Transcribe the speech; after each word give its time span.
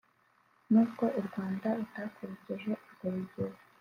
nubwo 0.71 1.05
u 1.19 1.21
Rwanda 1.27 1.67
rutakurikije 1.77 2.71
urwo 2.85 3.05
rugero 3.15 3.57